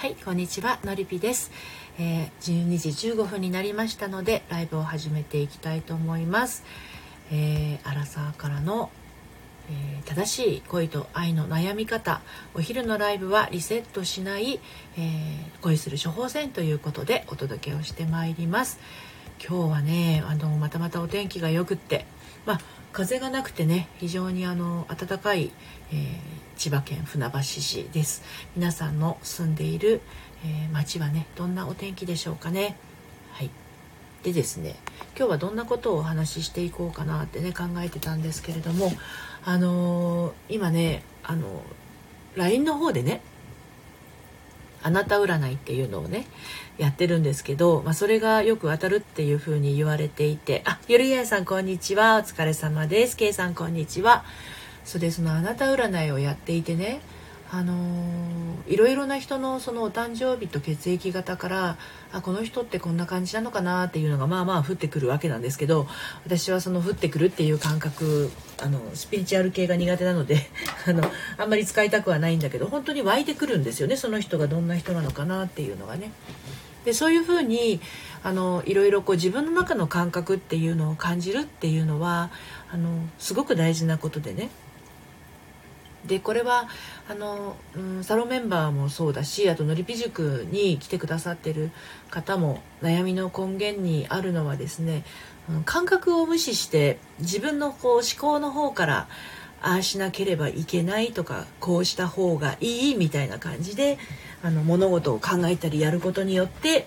[0.00, 1.50] はいこんにちはのりぴです、
[1.98, 6.64] えー、12時15分になりましたのでライブを始めていきたいと思います、
[7.30, 8.90] えー、アラサーからの、
[9.68, 12.22] えー、正しい恋と愛の悩み方
[12.54, 14.58] お昼のライブはリセットしない、
[14.96, 18.80] えー、恋する処方箋ということでお届けをしてまいります。
[19.46, 22.04] 今日はねあのまたまたお天気がよくって
[22.44, 22.60] まあ
[22.92, 25.50] 風がなくてね非常にあの暖かい、
[25.92, 28.22] えー千葉県船橋市です。
[28.54, 30.02] 皆さんの住んでいる、
[30.44, 32.76] えー、町はねどんなお天気でしょうかね。
[33.32, 33.50] はい。
[34.22, 34.76] でですね
[35.16, 38.92] 今日はどんなことをお話ししていこうかなってね考えてたんですけれども
[39.42, 41.62] あのー、今ねあの
[42.36, 43.22] LINE の方でね
[44.82, 46.26] あなた占いっていうのをね
[46.78, 53.16] やってるんですけど、まあ、それがよく当たるっていうふうに言われていてあゆるやさんこんにちはお疲れ様です。
[53.16, 54.24] けいさんこんにちは。
[54.84, 57.00] それでそのあなた占いをやっていてね
[57.52, 61.76] あのー、いろいろな人のそのお誕生日と血液型から
[62.12, 65.88] あこの人ってこんな感じなのかなっていうのがまあまあ降ってくるわけなんですけど
[66.24, 68.30] 私はその降ってくるっていう感覚
[68.62, 70.48] あのスピリチュアル系が苦手なので
[70.86, 71.02] あの
[71.38, 76.12] あんまり使いたくはないんだけど本当に湧いてくるんですよねその人がどんな人なのかなっていうのがね。
[76.84, 77.78] でそういうふうに
[78.22, 82.30] あのいろいろこう自分の中の感覚っていうのを感じるっていうのは
[82.72, 82.88] あの
[83.18, 84.50] すごく大事なことでね。
[86.06, 86.68] でこれは
[87.08, 91.70] あの、うん、サロンメンバーもそうだしあとのりぴ塾に来てくださってる
[92.10, 95.04] 方も悩みの根源にあるのはですね、
[95.64, 99.08] 感覚を無視して自分のこう思考の方から
[99.62, 103.98] ああしなければいけないとかこうした方がいいみたいな感じで
[104.42, 106.86] あの物事を考えたりやることによって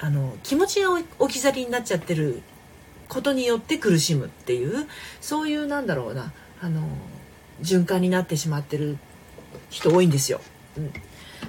[0.00, 2.42] あの気持ちが置き去りになっちゃってる
[3.08, 4.88] ことによって苦しむっていう
[5.20, 6.82] そういうなんだろうなあの
[7.62, 8.98] 循環になってしまってる
[9.70, 10.40] 人多いんですよ。
[10.76, 10.92] うん、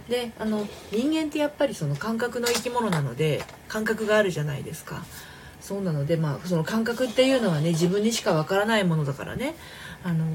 [0.09, 5.03] であの人間ってやっぱりその感覚の生き物なので感覚があるじゃないですか。
[5.61, 9.55] そうなのでまあその感覚っていうのはね自分にしかわからないものだからね
[10.03, 10.25] あの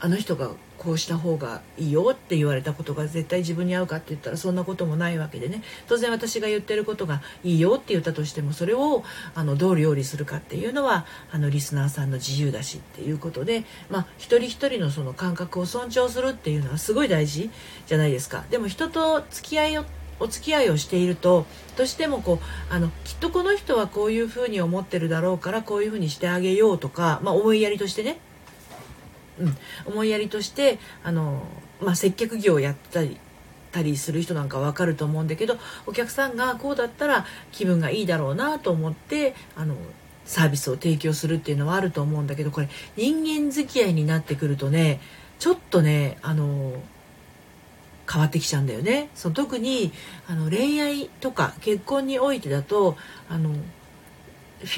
[0.00, 0.50] あの人が
[0.84, 9.02] こうした方がいいよって言われたことが絶対自分に合うかって言ったらそんなこともないわけでね当然私が言ってることがいいよって言ったとしてもそれを
[9.34, 17.50] あのどう料理するかっていうのはあのリスナーさんの自由だしっていうことで、まあ、一人一人のその感覚を尊重するっていうのはすごい大事
[17.86, 18.44] じゃないですか。
[18.50, 19.84] でも人と付き合いを
[20.20, 21.44] お付き合いをしていると
[21.76, 28.18] どうしてもこうあのきっとこの人はこういうふうに思ってるだろうからこういうふうにしてあげようとか、まあ、思いやりとしてね
[29.38, 29.56] うん、
[29.86, 31.42] 思いやりとしてあの、
[31.80, 33.18] まあ、接客業をやったり
[33.72, 39.74] たりする人なんかわかると思うんだけどお客さんがこうだったら気分がいいだろうなと思ってあの
[40.24, 45.00] サービスを提供するっていうのはあると思うんだけどこれ人間付き合いになってくるとね
[45.40, 46.80] ちょっとねあの
[48.10, 49.08] 変わってきちゃうんだよね。
[49.14, 49.90] その特に
[50.28, 52.96] あの恋愛とか結婚においてだと
[53.30, 53.56] あのフ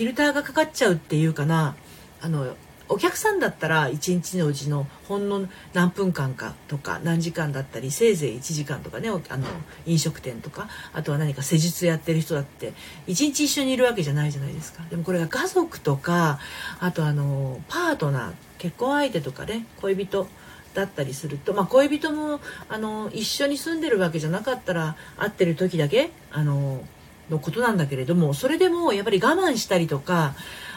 [0.03, 1.77] ィルターがかかっちゃうっていうかな
[2.21, 2.56] あの
[2.89, 9.47] お客さんだったら1日のうちのほんの何分間かとか何時間だったりせいぜい1時間とかねあの
[9.87, 12.73] 飲食店とかあとは何か施術やってる人だって
[13.09, 14.83] 1日一緒にいるわけじゃないじゃないですか。
[14.89, 16.39] でもこれが家族とか
[16.81, 20.29] あとあのパートナー結婚相手とかね恋人
[20.75, 26.83] だったりすると、まあ、恋人もあの一緒に住んでるわけじゃなかったら会ってる時だけあの
[27.31, 30.35] のことなんだけれどもそれでもやっぱり我慢したりとか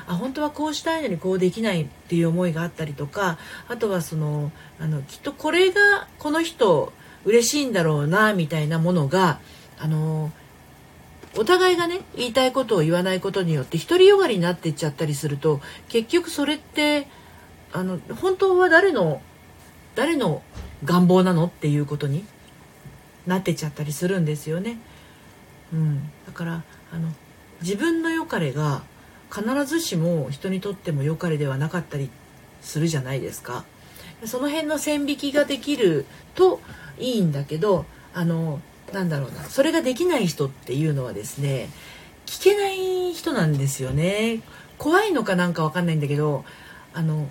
[0.09, 3.38] あ本当はこうしたいのにこうできないっていう思いがあったりとか
[3.68, 6.92] あとはそのあのきっとこれがこの人
[7.25, 9.40] 嬉しいんだろうなみたいなものが
[9.78, 10.31] あの
[11.38, 17.08] お互いがね言いたいことを言わないことによって独りよがりになっていっちゃったりすると結局それって
[17.72, 19.22] あの本当は誰の
[19.94, 20.41] 誰の
[20.84, 22.26] 願望なのっていうことに
[23.28, 24.80] なってっちゃったりするんですよね。
[25.72, 27.09] うん、だからあの
[27.62, 28.81] 自分の良かれが
[29.31, 32.09] 必ずしも人にとっても良かれではなかったり
[32.62, 33.66] するじゃないですか。
[34.25, 36.59] その辺の線引きができると
[36.97, 38.59] いいんだけどあの
[38.91, 41.70] なんだろうなそれができない人っていうのはですね
[42.26, 44.41] 聞けない人なんですよね
[44.78, 46.43] 怖いのかなんかわかんないんだけど
[46.93, 47.29] あの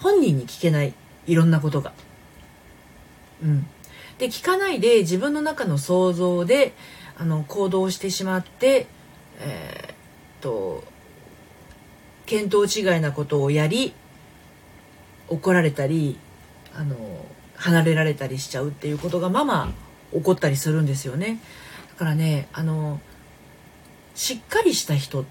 [0.00, 0.94] 本人に聞けない
[1.26, 1.92] いろんなことが。
[3.42, 3.66] うん、
[4.18, 6.72] で聞かないで自分の中の想像で
[7.16, 8.86] あの行動してしまって
[9.38, 9.94] えー、っ
[10.40, 10.84] と
[12.26, 13.94] 見当違いなことをやり
[15.28, 16.18] 怒られたり
[16.74, 16.96] あの
[17.56, 19.72] 離れられたりしちゃうっていうことがまま
[20.12, 21.40] 起こったりするんですよね。
[21.90, 23.00] だからねあの
[24.14, 25.24] しっかりした人っ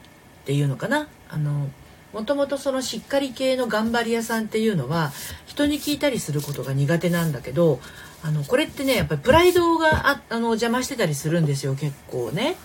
[0.45, 1.69] ていうのかなあの
[2.13, 5.11] もともとそのしっかり系の頑張り屋さんっていうのは
[5.45, 7.79] 人に聞いたりすることが苦手なんだけど
[8.23, 12.55] あのこれってねやっぱりプライドがああの邪魔してたりするんですよ結構ね。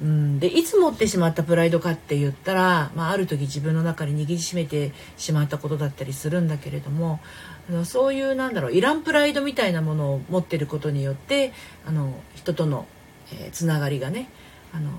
[0.00, 7.20] うん、でいつ持ってしまったプライドかって言ったら、まあ、ある時自分の中に握りしめてしまったことだったりするんだけれども
[7.68, 11.52] あのそういうなんだろうイランプライドみたいなものを持ってることによって
[11.86, 12.86] あの人との、
[13.32, 14.28] えー、つながりがね
[14.72, 14.90] あの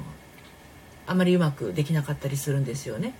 [1.08, 3.14] あまりうまくできなかったりするんですよね。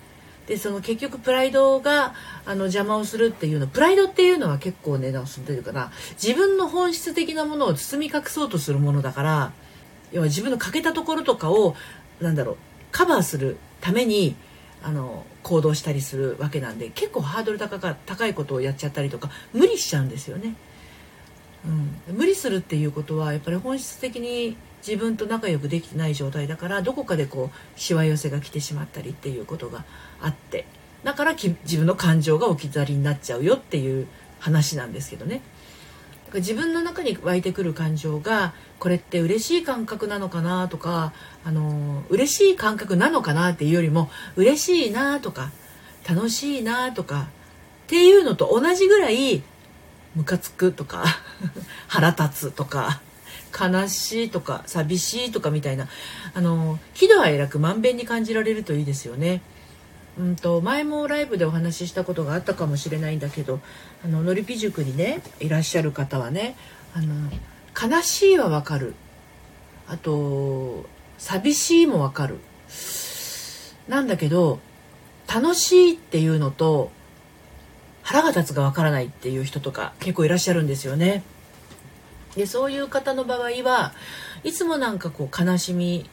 [0.48, 2.14] でその結局プライドが
[2.46, 9.52] あの邪魔をするっていうのプライドっていうのは結構ねなんていうかな自分の本質的なものを包み隠そうとするものだから
[10.16, 11.76] 要は自分の欠けたところとかを
[12.22, 12.58] なんだろう
[12.92, 14.36] カバーするために
[14.82, 20.56] あの行動したりするわけなんで結構ハードル高か高いことをやっちゃったりとか無理しちゃうんですよね。
[22.08, 24.56] うん、無理するっていうことはやっぱり本質的に
[24.88, 29.84] 自分と仲良くできてない状態だからどこかでこうしわ寄せが来てしまったりっていうことが
[30.22, 30.66] あって
[31.04, 34.08] だから自分の感情が置き去りになっちゃうよっていう
[34.40, 35.42] 話なんですけどね。
[36.40, 45.52] 自分の中に湧いてくる感情がこれって嬉しい感覚なのかなとかあの嬉しい感覚なのかなっていうよりも嬉しいなとか
[46.08, 47.28] 楽しいなとか
[47.86, 49.44] っていうのと同じぐらい
[50.16, 51.06] ムカつくとか
[51.88, 53.02] 腹立つとか
[53.58, 55.88] 悲しいとか寂しいとかみたいな
[56.34, 59.42] あの喜怒哀楽まんべんに感じられるといいですよね。
[60.18, 63.60] うんと前もライブでお話ししたことがあったかもしれないんだけど
[64.04, 66.56] あののりぴ塾にねいらっしゃる方はね
[66.94, 67.30] あの
[67.80, 68.96] 悲しいはわかる
[69.88, 70.86] あと
[71.18, 72.40] 寂しいもわかる
[73.88, 74.60] なんだけど
[75.32, 76.92] 楽しいっていうのと
[78.02, 81.24] 腹が立つがわからないっていう人とか結構いらっしゃるんですよね。
[82.36, 83.94] でそういう方の場合は
[84.44, 86.10] いつもなんかこう悲しみ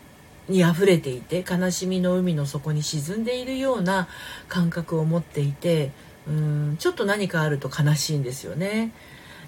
[0.49, 4.09] に溢れていて悲しみの海の底に沈んでいるような
[4.49, 5.93] 感覚を持っていて
[6.27, 8.93] うんちょっと何かあると悲しいんですよね。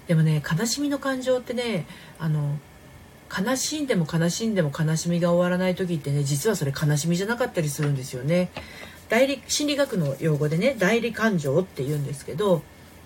[0.07, 1.87] でもね悲しみの感情ってね
[2.19, 2.57] あの
[3.35, 8.51] 悲しんでも悲しんでも悲しみが終わらない時ってね実はそれ悲しみじゃなかったりするんですよね。
[9.09, 12.63] 代理心理学の用語でね代理感情って言うんですけど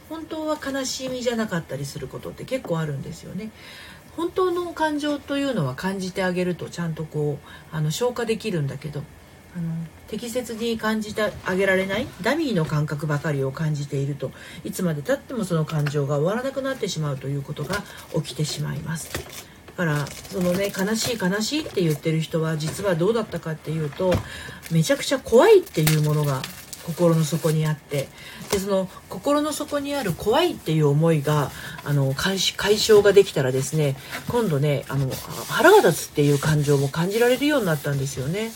[0.10, 3.52] 本当は悲しみじゃなかったりすることって結構あるんですよね。
[4.20, 9.02] 本当の感情というのは感じてあげるとちゃんとこうあの消化できるんだけど
[9.56, 9.72] あの
[10.10, 14.32] 適切に感じてあげられないダミーの感覚ばかりを感じていると
[14.66, 17.82] いつまでたってもその感情が終わらなくなってしまうということが
[18.14, 19.10] 起きてしまいます。
[19.68, 24.14] だからそのね悲しい悲しいって言ってる人は実はどうだったかっていうと
[24.70, 26.42] めちゃくちゃ怖いっていうものが
[26.90, 28.10] 心の底にあって
[28.52, 31.52] でその心の底にある怖いっていう思いが
[31.86, 33.96] あの解消ができたらですね
[34.28, 35.10] 今度ねあの
[35.50, 38.52] 腹が立つっていう感情も感じられるようになったんですよね。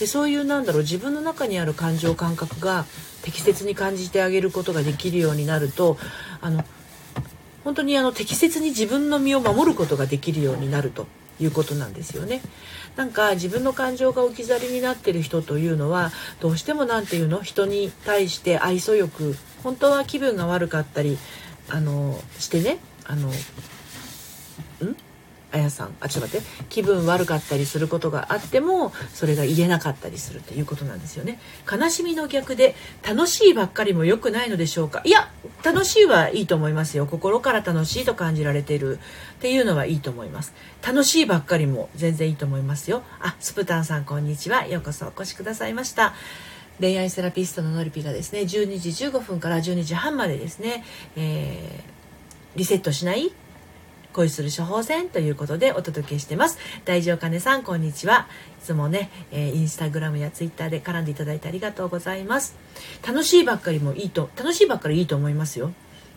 [0.00, 2.86] でそういうなんだろう自分の中にある感情感覚が
[3.22, 5.96] 適切に感じてあげることができるようになると
[6.40, 6.64] あの
[7.62, 11.06] 本当にあの適切に自分の身を守ることができるようになると
[11.40, 12.40] いうことなんですよね。
[12.96, 17.42] なんか自分の感情が置き去りになってる人というのはどうしても何て言うの？
[17.42, 21.16] 人に対して愛想よく本当は気分が悪かったり
[21.68, 23.32] あのしてねあのん？
[25.52, 25.94] あやさん。
[26.00, 26.46] あちょっと待って。
[26.70, 31.38] 気分悪かったりすることがあってもそれが言えなかったりするということなんですよね。
[31.70, 32.74] 悲しみの逆で
[33.06, 35.02] 楽しいばっかりも良くないのでしょうか。
[35.04, 35.30] いや
[35.62, 37.06] 楽しいはいいと思いますよ。
[37.06, 40.54] 心から楽しいと感じられているっていうのはいいと思います。
[40.84, 43.02] 楽しいばっかりも全然いいと思いますよ。
[43.20, 44.66] あスプタンさんこんにちは。
[44.66, 46.14] ようこそお越しくださいました。
[46.80, 50.84] 恋愛セラピストののりぴがですね12時15分から12時半までですね、
[51.16, 53.30] えー、リセットしない
[54.12, 56.58] 恋する処方箋ということでお届けしてます。
[56.84, 58.28] 大丈夫かねさん、こんにちは。
[58.60, 62.56] いつもね、えー、インスタグラムやツイッターで絡んでいただいてありがとうございます。
[63.06, 65.72] 楽しいばっかりもいいと、楽しいばっかりいいと思いますよ。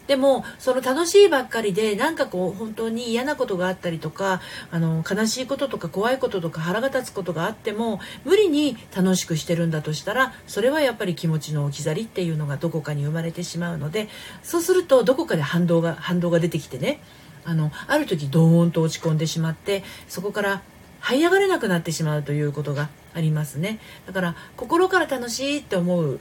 [0.07, 14.07] でもその楽しいばっかりでなんかこう本当に嫌なことがあったりとかあの悲しいこととか怖いこととか腹が立つことがあっても無理に楽しくしてるんだとしたらそれはやっぱり気持ちの置き去りっていうのがどこかに生まれてしまうので
[14.43, 16.99] そうするとどこかで反動が反動が出てきてね
[17.45, 20.61] あのある時ドーンと落ち込んでしまってそこから
[21.01, 23.79] 這い上がれなくなってしまうということがありますね。
[24.07, 26.19] だから心から楽しいって思う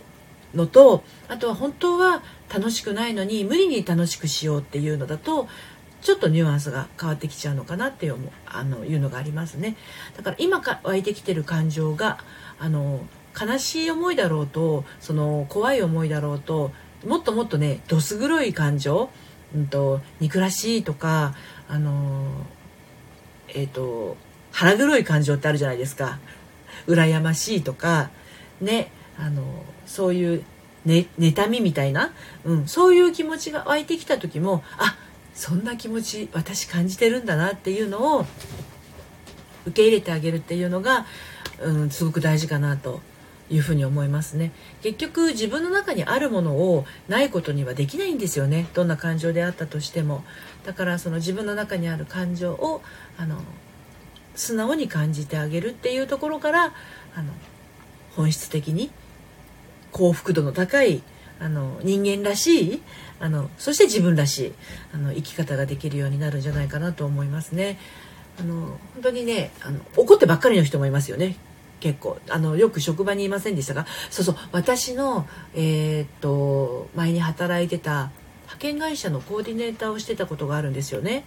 [0.55, 5.49] のとあとは本当は楽しくないのに無理に楽しくしようっていうのだと
[6.03, 8.17] ちょっとニュアンスが変わってきちゃうのかなっていう
[8.47, 9.77] あのいうのがありますね。
[10.17, 12.19] だから今か湧いてきてる感情が
[12.59, 13.01] あの
[13.41, 16.73] 悲しい思いだろうとその怖い思いだろうと
[17.07, 19.11] もっともっとねどす黒い感情
[19.55, 21.35] うんと、憎らしいとか
[21.69, 22.29] あの
[23.49, 24.17] えっ、ー、と
[24.53, 26.19] 腹黒い感情ってあるじゃないですか。
[26.87, 28.11] 羨ましいとか
[28.61, 29.43] ねあの
[29.87, 30.45] そういう、
[30.85, 32.13] ね、妬みみたいな、
[32.45, 34.97] うん、そういう気持ちが湧いてきた時もあ
[35.35, 38.27] そんな気持ち私感じてるんだなっていうのを
[39.67, 41.07] 受け入れてあげるっていうのが、
[41.61, 43.01] うん、すごく大事かなと
[43.55, 44.53] いうふに思いますね。
[44.83, 48.67] 結局自分の中にあるものをないことにはできないんですよね。
[48.75, 50.25] どんな感情であったとしても。
[50.65, 52.83] だからその自分の中にある感情を
[53.17, 53.39] あの
[54.35, 56.75] 素直に感じてあげるっていうところから
[57.15, 57.33] あの
[58.17, 58.91] 本質的に
[59.93, 61.03] 幸福度の高い
[61.39, 62.83] あの人間らしい
[63.21, 64.53] あのそして自分らしい
[64.93, 67.79] あの生き方ができるようになるんじゃないかなと思いますね。
[68.41, 71.37] あの本当にねあの怒ってばっかりの人もいますよね。
[71.81, 78.11] 結構あのよく職場にいませんでしたがそうそう私の、えー、っと前に働いてた
[78.43, 81.25] 派遣会社のコーディネーターをしてたことがあるんですよね。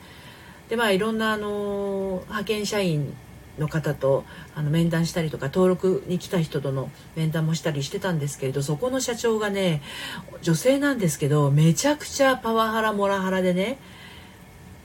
[0.70, 3.14] でまあいろんなあの派遣社員
[3.58, 4.24] の方と
[4.56, 9.82] あの面談したりとか登録に来た人との面談もしたりしてたんですけれどそこの社長がね
[10.42, 13.80] 女性なんですけどめちゃくちゃパワハラモラハラでね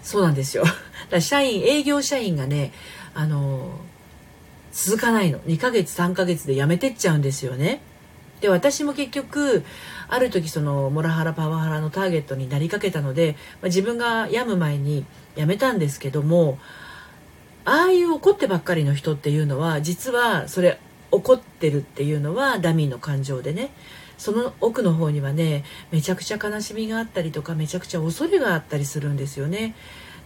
[0.03, 0.65] そうなんですよ
[1.11, 2.73] だ社員営業社員がね
[3.15, 3.73] あの
[4.73, 5.39] 続かないの。
[5.41, 7.81] 2ヶ月3ヶ月で辞めてっちゃうんですよね。
[8.41, 9.63] で私も結局
[10.09, 16.59] ある時そのモラハラパワハラのターゲットになりかけたので、まあ、自分が病む前に辞めたんですけども
[17.65, 20.81] ああいう怒ってばっかりの人っていうのは実はそれ
[21.13, 23.71] 怒ってるっていうのはダミーの感情でね。
[24.19, 29.75] その奥の方にはねめちゃくちゃ悲しみがあったりとかめちゃくちゃ恐れがあったりするんですよね。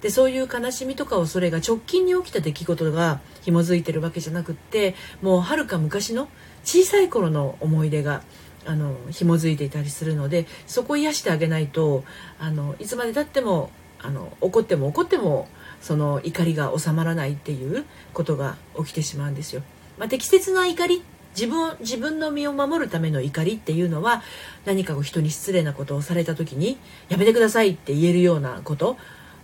[0.03, 6.29] でそういう悲しみとか恐れが直近に起きた出来事が紐づいてるわけじゃなくってもうはるか昔の
[6.65, 8.23] 小さい頃の思い出が
[8.67, 12.05] あの紐づいていたりするのでそこを癒してあげないと
[12.38, 13.71] あのいつまでたっても
[14.03, 15.49] あの怒っても怒っても
[15.81, 19.62] その怒りが収まらないっていうことが起きてしまうんですよ。
[19.99, 21.03] まあ、適切な怒り
[21.35, 24.23] 自分自分の身を守るための怒りっていうのは
[24.65, 28.97] 何か人に失礼なことをされた時にやめてくださいって言えるようなこと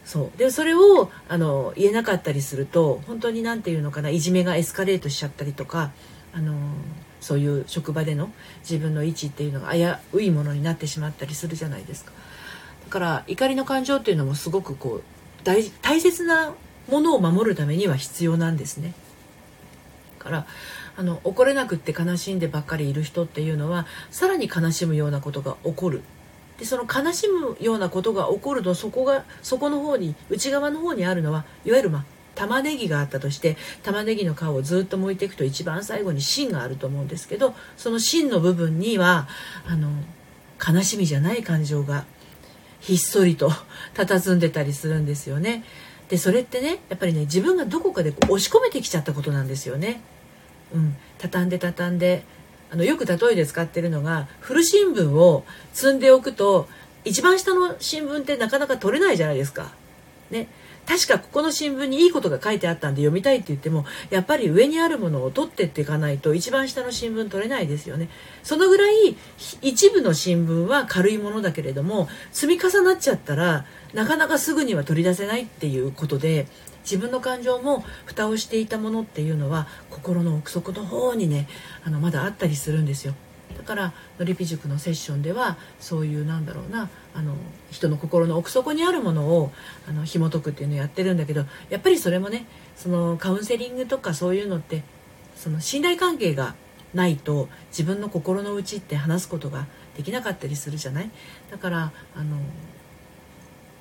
[0.04, 5.92] そうでそれをあの言えなかったりすると本当に何て言うのかないじめがエスカレートしちゃったりとか
[6.32, 6.54] あの
[7.20, 8.30] そういう職場での
[8.68, 12.10] 自分の位置っていうのが危ういものになってしまったりするじゃないですか。
[12.86, 15.02] だから怒りの感情っていうのもすごくこう
[15.44, 16.52] 大大切な
[16.90, 18.92] ものを守るためには必要なんですね。
[20.18, 20.46] から
[20.96, 26.02] あの怒れなくって悲しんでばっかりいる人っていうのはさらに悲しむようなことが起こる
[26.62, 32.04] でその悲しむようなことが起こるとそこがそこの方に内側の方にあるのはいわゆるまあ
[32.36, 39.26] 玉ねぎがあったとして玉ねぎの皮をずっと剥いていくと一番最後に芯があると思うんですけどその芯の部分には
[39.66, 39.90] あの
[40.64, 42.04] 悲しみじゃない感情が
[42.78, 43.50] ひっそりと
[43.94, 45.64] 佇んでたりするんですよね。
[46.10, 50.00] でそれってねやっぱりね自分がどこかでこう押し込めてきちゃったことなんですよね。
[50.72, 52.22] うん、畳んで畳んで
[52.72, 56.68] あのよく例えで使ってるのが古新聞を積んでおくと
[57.04, 59.72] 一番下の新聞ってなかなか取れないじゃないですか。
[60.30, 60.48] ね、
[60.86, 68.08] 確かここの新聞にいいことが書いてあったんで読みたいって言ってもやっぱり上にあるものを取ってっていかないと一番下の新聞取れないですよね
[68.42, 69.16] そのぐらい
[69.60, 76.46] 一部の新聞は軽いものだけれども積み重なっちゃったらなかなかすぐには取り出せないっていうことで
[76.82, 81.48] 自分の感情も蓋をしていたものっていうのは心の奥底の方にね
[81.84, 83.14] あのまだあったりするんですよ。
[83.56, 87.34] だからのりぴ塾のセッションではそういうなんだろうなあの
[87.70, 89.52] 人の心の奥底にあるものを
[89.86, 92.46] あの紐解くっていうのをやってるんだけどやっぱりそれもね
[92.76, 94.82] そのカウンセリングとかそういうのって
[95.36, 96.54] その信頼関係が
[96.94, 101.10] ないと自分の心の内って話すことができなかったりするじゃない？
[101.50, 102.38] だからあの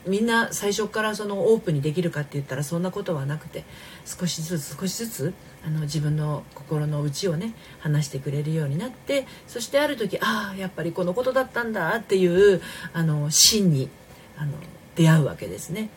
[0.08, 3.64] みんな最初からそのオープンにできるかって言ったらそんなことはなくて
[4.06, 5.34] 少しずつ少しずつ
[5.66, 12.62] あの自分の心の内をね話してくれるようになってそしてある時ああやっぱりこのことだったんだっていう
[12.94, 13.90] あの真に
[14.38, 14.54] あの
[14.96, 15.90] 出会うわけですね。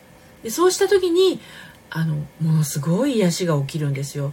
[0.43, 1.41] でそうした時に
[1.91, 4.33] あのものすごい癒しが起きるんですよ。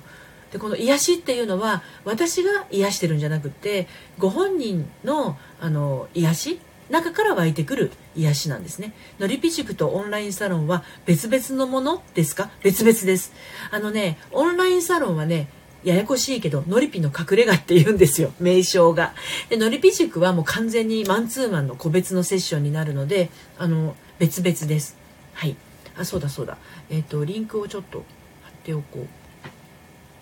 [0.51, 3.87] でこの癒しっていうのは私が癒してるんじゃなくて
[4.19, 6.59] ご本人のあの癒し
[6.91, 8.93] 中から湧いてくる癒しなんですね。
[9.19, 12.51] のりぴ塾とオンラインサロンは別々のものですか？
[12.61, 13.33] 別々です。
[13.71, 15.47] あのね、オンラインサロンはね、
[15.83, 19.13] ややこしいけど、のりぴの隠れ家って言うんですよ、名称が。
[19.49, 24.95] で、のりぴ塾はもう完全にマンツーマンの個別のセッションになるので、あの、別々です。
[25.33, 25.55] はい。
[25.97, 26.57] あ、そうだそうだ。
[26.89, 28.05] えっ、ー、と、リンクをちょっと
[28.43, 29.07] 貼っておこう。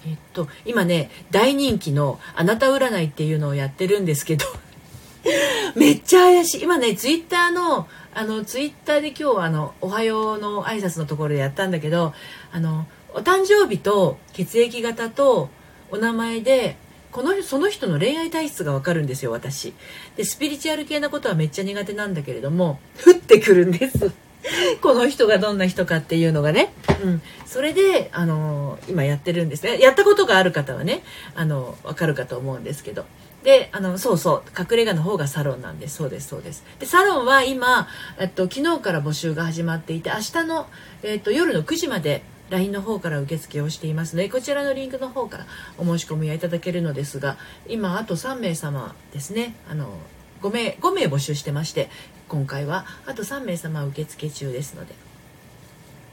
[0.07, 4.45] えっと、今ね、大人気のあなた占いっていうのをやってるんですけど、
[5.75, 6.63] めっちゃ怪しい。
[6.63, 12.13] 今ねツイッターのあのツイッターで今日あの「おはよう」の挨拶のところでやったんだけど
[12.51, 15.49] あのお誕生日と血液型と
[15.91, 16.77] お名前で
[17.11, 19.73] このその人の恋愛体質がわかるんですよ私。
[20.15, 24.11] でスピリチュアル系なことはめっちゃ苦手なんだけれども降ってくるんです。
[24.81, 26.71] この人がどんな人かっていうのがね、
[27.03, 29.79] うん、それで、あの今やってるんですね。
[29.79, 31.03] やったことがある方はね
[31.35, 33.05] あの分かるかと思うんですけど。
[33.43, 35.95] であのそうそう隠れ家の方がサロンなんです。
[35.95, 36.63] そうですそうです。
[36.79, 37.87] でサロンは今、
[38.19, 40.67] えっと、昨日から募集が始まっていて明日の、
[41.03, 45.45] えっと、夜の9時まで LINE の方から受付をしていますのでこちらのリンクの方から
[45.77, 49.55] お申し込みはいただけるのですが今あと3名様ですね。
[49.69, 49.89] あの
[50.41, 51.89] 5名 ,5 名募集してまして
[52.27, 54.93] 今回はあと3名様受付中ですので。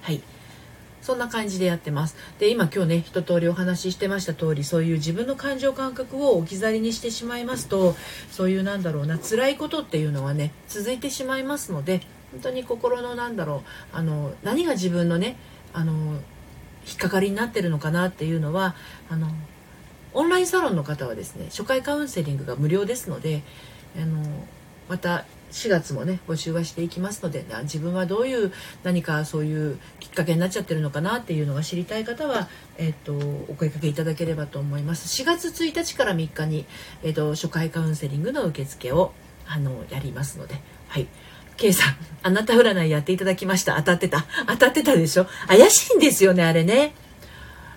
[0.02, 0.22] はい。
[1.06, 2.16] そんな感じでやってます。
[2.40, 7.94] で今今日ね一通りお話ししてました通りそういう自分の感情感覚を置き去りにしてしまいますと
[8.32, 12.00] そういうなんだろうな辛いことっていうのはね続いてしまいますので
[12.32, 13.62] 本当に心のなんだろ
[13.94, 15.36] うあの何が自分のね
[15.72, 15.92] あの
[16.88, 18.74] 引っかかりになってるのかなっていうのは
[19.08, 19.28] あの
[20.12, 23.44] オンラインサロンの方はですね初回カウンセリングが無料ですので
[23.96, 24.24] あの
[24.88, 32.48] また4月もね募集はしていきますので自分はどういう何かそういうきっかけになっちゃってるのかなっていうのが知りたい方は、
[32.78, 36.66] えっと、お声かけいただければと思います4月1日から3日に、
[37.02, 39.12] えっと、初回カウンセリングの受付を
[39.46, 41.06] あのやりますのではい
[41.56, 43.76] K さん、あなた占いやっていただきました。
[43.76, 44.26] 当たってた。
[44.46, 45.26] 当たってたでしょ？
[45.48, 46.92] 怪しいんですよね、あれね。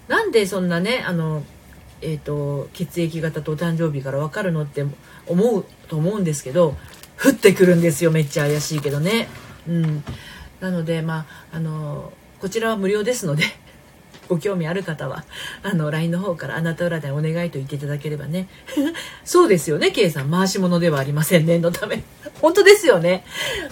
[0.09, 1.43] なんでそんなね、あの、
[2.01, 4.85] えっ、と、血液型とお誕生日から分かるのって
[5.27, 6.75] 思うと思うんですけど、
[7.23, 8.11] 降ってくるんですよ。
[8.11, 9.27] めっちゃ怪しいけどね。
[9.67, 10.03] うん。
[10.61, 13.43] なので、まあ、あの、こちらは無料ですので
[14.29, 15.25] ご興味ある方は、
[15.63, 18.47] あの、LINE の方からあなた占いお願いと言っていただければね。
[19.25, 20.31] そうですよね、K さん。
[20.31, 22.03] 回し物ではありません、念のため。
[22.41, 23.25] 本当ですよね。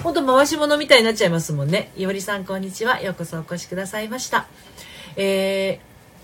[0.04, 1.92] 本当回し物みたいになっちゃいますもんね。
[1.96, 3.02] いおりさん、こんにちは。
[3.02, 4.48] ようこそお越しくださいました。
[5.16, 5.80] え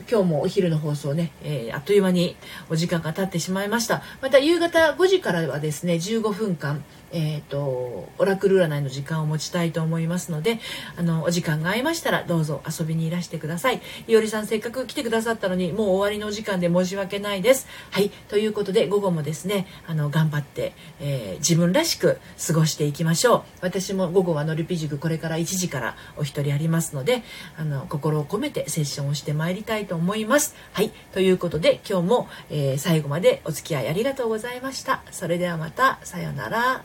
[0.07, 2.35] ー、今日もお昼の放送ね、えー、あっという間に
[2.69, 4.01] お時間が経ってしまいました。
[4.21, 10.59] また夕方5時からはですね、15分間、えーと、オラクル占いの時間を持ちたいと思いますので
[10.97, 13.81] あのお時間が合いましたらどうぞ遊びにいらしてください。
[14.07, 17.67] いおりさんせっかく来てくださったのにもう終わりのお時間で申し訳ないです。
[17.91, 23.43] はいということで午後もですねあの頑張って、えー、自分らしく過ごしていきましょう。
[23.61, 27.21] 私も午後はのりぴ塾これから1時からお一人ありますので
[27.57, 30.55] あの心を込めてセッションをしてまいりたいと思います。
[30.71, 35.03] はいということで今日も、えー、最後までお付き合いありがとうございました。
[35.11, 36.83] それではまたさようなら。